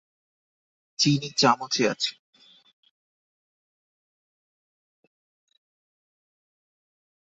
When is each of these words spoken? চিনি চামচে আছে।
চিনি 0.99 1.29
চামচে 1.37 1.83
আছে। 1.87 2.11